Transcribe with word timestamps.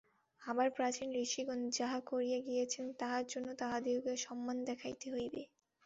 আবার 0.41 0.67
প্রাচীন 0.71 1.09
ঋষিগণ 1.19 1.59
যাহা 1.71 1.99
করিয়া 2.09 2.39
গিয়াছেন, 2.41 2.85
তাহার 2.99 3.23
জন্য 3.31 3.47
তাহাদিগকে 3.61 4.13
সম্মান 4.25 4.57
দেখাইতে 4.69 5.05
হইবে। 5.13 5.41